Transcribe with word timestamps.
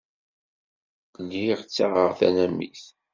Lliɣ 1.23 1.59
ttaɣeɣ 1.63 2.11
tanamit. 2.19 2.83